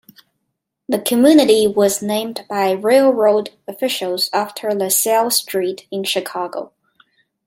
[0.89, 6.73] The community was named by railroad officials after LaSalle Street in Chicago.